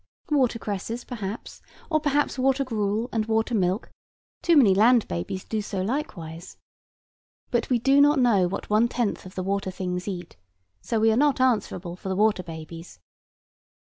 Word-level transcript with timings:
Water 0.31 0.57
cresses, 0.57 1.03
perhaps; 1.03 1.61
or 1.91 1.99
perhaps 1.99 2.39
water 2.39 2.63
gruel, 2.63 3.07
and 3.11 3.27
water 3.27 3.53
milk; 3.53 3.91
too 4.41 4.57
many 4.57 4.73
land 4.73 5.07
babies 5.07 5.45
do 5.45 5.61
so 5.61 5.83
likewise. 5.83 6.57
But 7.51 7.69
we 7.69 7.77
do 7.77 8.01
not 8.01 8.17
know 8.17 8.47
what 8.47 8.67
one 8.67 8.87
tenth 8.87 9.27
of 9.27 9.35
the 9.35 9.43
water 9.43 9.69
things 9.69 10.07
eat; 10.07 10.37
so 10.81 10.99
we 10.99 11.11
are 11.11 11.15
not 11.15 11.39
answerable 11.39 11.95
for 11.95 12.09
the 12.09 12.15
water 12.15 12.41
babies. 12.41 12.97